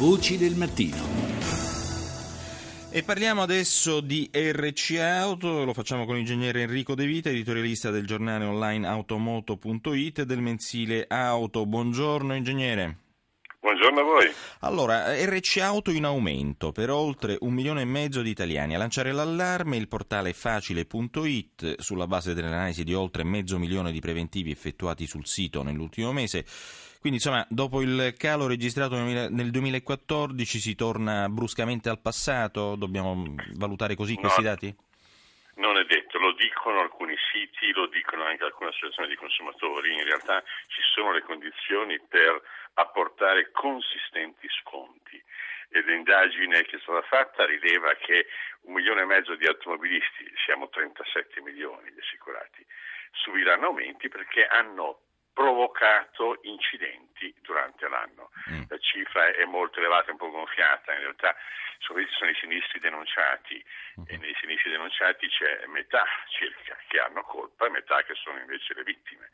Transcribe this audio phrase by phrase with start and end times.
[0.00, 0.96] Voci del mattino.
[2.88, 8.06] E parliamo adesso di RC Auto, lo facciamo con l'ingegnere Enrico De Vita, editorialista del
[8.06, 11.66] giornale online automoto.it e del mensile Auto.
[11.66, 13.09] Buongiorno ingegnere.
[13.80, 14.30] Buongiorno a voi.
[14.60, 18.74] Allora, RC Auto in aumento per oltre un milione e mezzo di italiani.
[18.74, 24.50] A lanciare l'allarme il portale facile.it sulla base dell'analisi di oltre mezzo milione di preventivi
[24.50, 26.44] effettuati sul sito nell'ultimo mese.
[27.00, 32.76] Quindi insomma, dopo il calo registrato nel 2014 si torna bruscamente al passato?
[32.76, 34.76] Dobbiamo valutare così no, questi dati?
[35.54, 39.94] Non è detto, lo dicono alcuni siti, lo dicono anche alcune associazioni di consumatori.
[39.94, 42.40] In realtà ci sono le condizioni per
[42.74, 45.20] apportare consistenti sconti
[45.70, 48.26] e l'indagine che è stata fatta rileva che
[48.62, 52.64] un milione e mezzo di automobilisti, siamo 37 milioni di assicurati,
[53.12, 55.00] subiranno aumenti perché hanno
[55.32, 58.29] provocato incidenti durante l'anno.
[58.50, 58.62] Mm.
[58.68, 61.36] La cifra è molto elevata, un po' gonfiata, in realtà
[61.78, 63.64] sono i sinistri denunciati
[64.00, 64.04] mm.
[64.06, 68.74] e nei sinistri denunciati c'è metà circa che hanno colpa e metà che sono invece
[68.74, 69.30] le vittime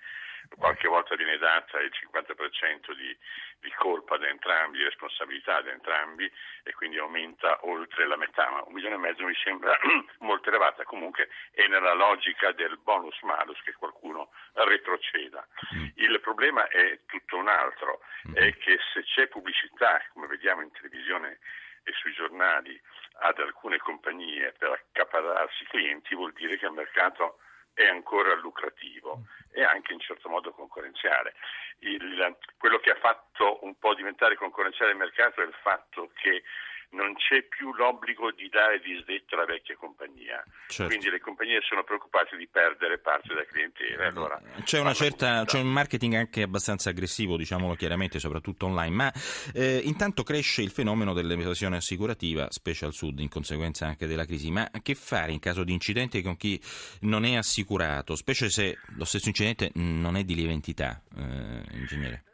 [0.55, 3.17] qualche volta viene data il 50% di,
[3.61, 6.30] di, colpa da entrambi, di responsabilità da entrambi
[6.62, 9.77] e quindi aumenta oltre la metà, ma un milione e mezzo mi sembra
[10.20, 14.30] molto elevata, comunque è nella logica del bonus malus che qualcuno
[14.65, 15.47] retroceda.
[15.75, 15.89] Mm.
[15.95, 18.35] Il problema è tutto un altro, mm.
[18.35, 21.39] è che se c'è pubblicità, come vediamo in televisione
[21.83, 22.81] e sui giornali,
[23.21, 27.39] ad alcune compagnie per accaparrarsi clienti, vuol dire che il mercato
[27.73, 31.35] è ancora lucrativo e anche in certo modo concorrenziale.
[31.81, 36.43] Il, quello che ha fatto un po' diventare concorrenziale il mercato è il fatto che
[36.91, 40.42] non c'è più l'obbligo di dare disdetta alla vecchia compagnia.
[40.69, 40.87] Certo.
[40.87, 44.05] Quindi le compagnie sono preoccupate di perdere parte della clientela.
[44.05, 49.12] Eh, allora, c'è, certa, c'è, un marketing anche abbastanza aggressivo, diciamolo chiaramente, soprattutto online, ma
[49.55, 54.51] eh, intanto cresce il fenomeno dell'evasione assicurativa, specie al sud, in conseguenza anche della crisi.
[54.51, 56.61] Ma che fare in caso di incidente con chi
[57.03, 62.24] non è assicurato, specie se lo stesso incidente non è di lieve entità, eh, ingegnere?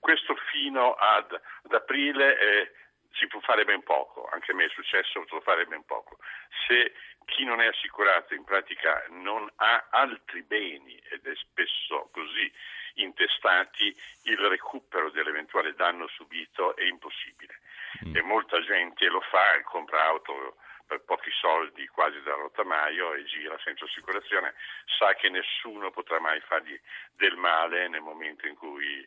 [0.00, 2.70] Questo fino ad, ad aprile è
[3.18, 6.18] si può fare ben poco, anche a me è successo, potuto fare ben poco.
[6.66, 6.94] Se
[7.26, 12.50] chi non è assicurato in pratica non ha altri beni, ed è spesso così,
[12.94, 17.60] intestati, il recupero dell'eventuale danno subito è impossibile.
[18.06, 18.16] Mm.
[18.16, 20.56] E molta gente lo fa, compra auto
[20.86, 24.54] per pochi soldi quasi da rottamaio e gira senza assicurazione,
[24.98, 26.80] sa che nessuno potrà mai fargli
[27.14, 29.06] del male nel momento in cui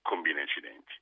[0.00, 0.94] combina incidenti.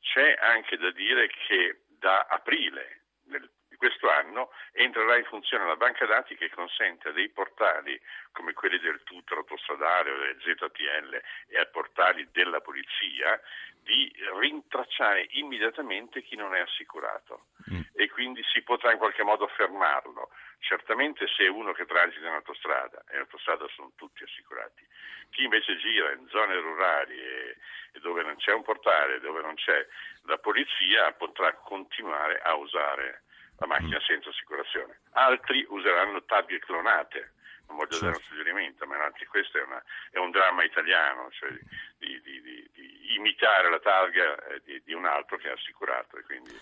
[0.00, 5.76] C'è anche da dire che da aprile del, di questo anno entrerà in funzione la
[5.76, 7.98] banca dati che consente a dei portali
[8.30, 13.40] come quelli del Tutor autostradale o del ZTL e a portali della polizia
[13.80, 17.80] di rintracciare immediatamente chi non è assicurato mm.
[17.94, 20.28] e quindi si potrà in qualche modo fermarlo.
[20.66, 24.82] Certamente se è uno che transita in autostrada, e in autostrada sono tutti assicurati.
[25.28, 27.56] Chi invece gira in zone rurali e,
[27.92, 29.86] e dove non c'è un portale, dove non c'è
[30.24, 33.24] la polizia, potrà continuare a usare
[33.58, 34.06] la macchina mm.
[34.06, 35.00] senza assicurazione.
[35.12, 37.34] Altri useranno targhe clonate
[37.66, 38.04] non voglio certo.
[38.04, 41.50] dare un suggerimento, ma anche questo è, una, è un dramma italiano, cioè
[41.98, 46.20] di, di, di, di imitare la targa eh, di, un altro che è assicurato.
[46.24, 46.52] Quindi...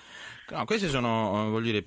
[0.53, 1.87] No, queste sono eh, dire,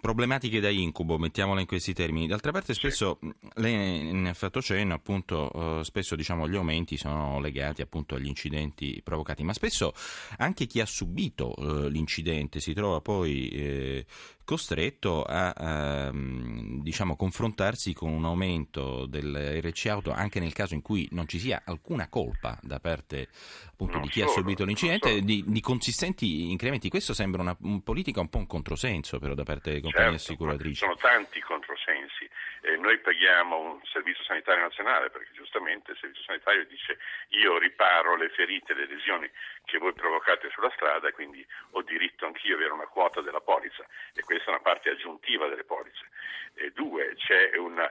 [0.00, 2.28] problematiche da incubo, mettiamola in questi termini.
[2.28, 3.34] D'altra parte spesso, sì.
[3.54, 8.28] lei ne ha fatto cenno, appunto, eh, spesso diciamo, gli aumenti sono legati appunto agli
[8.28, 9.92] incidenti provocati, ma spesso
[10.38, 14.06] anche chi ha subito eh, l'incidente si trova poi eh,
[14.44, 20.82] costretto a, a diciamo, confrontarsi con un aumento del RC auto anche nel caso in
[20.82, 23.28] cui non ci sia alcuna colpa da parte
[23.70, 26.90] appunto, di chi solo, ha subito l'incidente di, di, consistenti incrementi.
[26.90, 30.32] Questo sembra una un politica un po' un controsenso però da parte delle compagnie certo,
[30.32, 30.74] assicuratrici.
[30.74, 32.28] Sono tanti controsensi.
[32.62, 36.98] Eh, noi paghiamo un servizio sanitario nazionale perché giustamente il servizio sanitario dice
[37.28, 39.30] io riparo le ferite, le lesioni
[39.64, 43.40] che voi provocate sulla strada e quindi ho diritto anch'io ad avere una quota della
[43.40, 43.84] polizza
[44.14, 46.08] e questa è una parte aggiuntiva delle polizze.
[46.54, 47.90] E due, c'è una,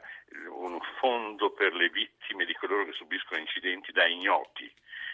[0.49, 4.71] un fondo per le vittime di coloro che subiscono incidenti da ignoti,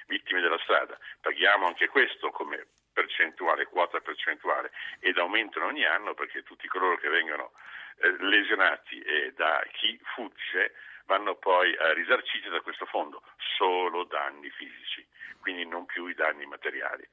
[0.08, 0.98] vittime della strada.
[1.22, 2.68] Paghiamo anche questo come
[3.10, 7.52] percentuale, quota percentuale ed aumentano ogni anno perché tutti coloro che vengono
[7.98, 10.74] eh, lesionati e da chi fugge
[11.06, 13.24] vanno poi eh, risarciti da questo fondo,
[13.58, 15.06] solo danni fisici,
[15.42, 17.06] quindi non più i danni materiali.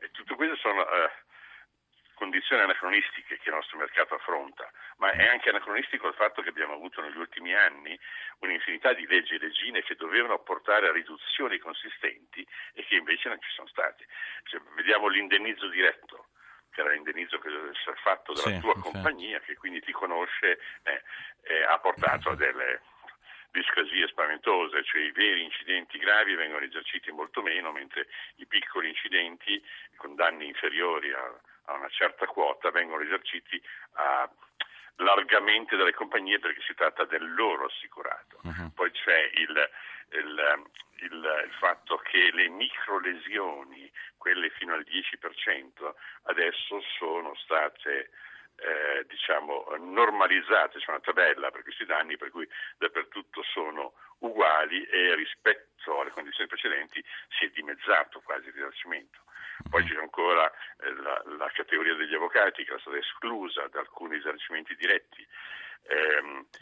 [0.00, 1.10] E tutto questo sono eh,
[2.18, 6.74] condizioni anacronistiche che il nostro mercato affronta, ma è anche anacronistico il fatto che abbiamo
[6.74, 7.98] avuto negli ultimi anni
[8.40, 13.40] un'infinità di leggi e leggine che dovevano portare a riduzioni consistenti e che invece non
[13.40, 14.06] ci sono state.
[14.44, 16.26] Cioè, vediamo l'indennizzo diretto
[16.78, 18.90] ammettere all'indennizzo che deve essere fatto dalla Sì, tua infatti.
[18.92, 21.02] compagnia, che quindi ti conosce, eh,
[21.42, 22.82] eh, ha portato a delle
[23.50, 28.06] discrasie spaventose, cioè i veri incidenti gravi vengono eserciti molto meno, mentre
[28.36, 29.62] i piccoli incidenti
[29.96, 33.60] con danni inferiori a, a una certa quota vengono eserciti
[33.94, 34.28] a-
[34.96, 38.40] largamente dalle compagnie perché si tratta del loro assicurato.
[38.42, 38.70] Mhm.
[38.74, 39.70] Poi c'è il,
[40.10, 40.64] il-
[41.00, 45.94] il- il fatto che le microlesioni, quelle fino al 10%,
[46.24, 48.10] adesso sono state
[48.60, 52.44] eh, diciamo, normalizzate, c'è una tabella per questi danni per cui
[52.76, 57.00] dappertutto sono uguali e rispetto alle condizioni precedenti
[57.38, 59.20] si è dimezzato quasi il risarcimento.
[59.68, 60.50] Poi c'è ancora
[60.80, 65.26] eh, la, la categoria degli avvocati che è stata esclusa da alcuni risarcimenti diretti.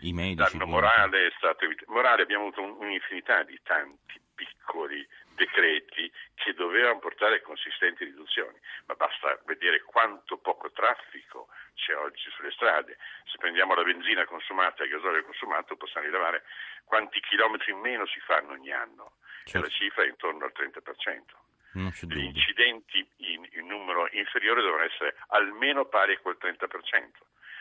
[0.01, 0.37] I medici.
[0.37, 1.91] danno morale è stato evitato.
[1.93, 8.95] Morale abbiamo avuto un- un'infinità di tanti piccoli decreti che dovevano portare consistenti riduzioni, ma
[8.95, 12.97] basta vedere quanto poco traffico c'è oggi sulle strade.
[13.25, 16.45] Se prendiamo la benzina consumata e il gasolio consumato possiamo rilevare
[16.85, 19.67] quanti chilometri in meno si fanno ogni anno, e Certo.
[19.67, 21.37] la cifra è intorno al 30%.
[21.76, 26.67] Non c'è Gli incidenti in, in numero inferiore devono essere almeno pari a quel 30%.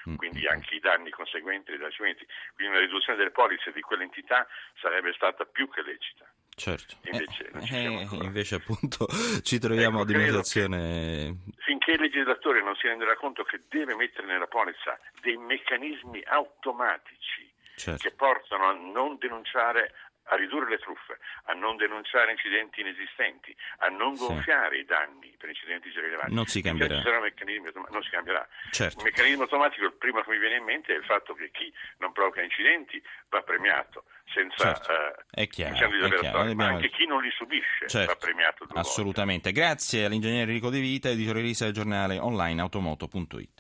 [0.08, 2.26] Mm, Quindi anche i danni conseguenti ai risarcimenti.
[2.54, 4.48] Quindi una riduzione delle polizze di quell'entità
[4.80, 6.26] sarebbe stata più che lecita.
[6.56, 6.96] Certo.
[7.04, 9.08] Invece Eh, eh, invece appunto
[9.44, 14.28] ci troviamo Ecco, a dimostrazione Finché il legislatore non si renderà conto che deve mettere
[14.28, 18.08] nella polizza dei meccanismi automatici certo.
[18.08, 19.94] che portano a non denunciare,
[20.30, 24.26] a ridurre le truffe, a non denunciare incidenti inesistenti, a non Sì.
[24.26, 26.34] gonfiare i danni per incidenti già rilevanti.
[26.34, 27.02] Non si cambierà.
[27.02, 28.48] non si cambierà.
[28.72, 28.98] Certo.
[29.00, 31.72] Il meccanismo automatico, il primo che mi viene in mente è il fatto che chi
[32.00, 34.92] non provoca incidenti va premiato senza Certo.
[34.92, 36.38] eh, È chiaro, incendi è chiaro.
[36.40, 38.80] ma Abbiamo- anche chi non li subisce Certo, va premiato due volte.
[38.90, 39.52] assolutamente.
[39.52, 43.50] Grazie all'ingegnere Enrico De Vita, editorialista del giornale online automoto.it.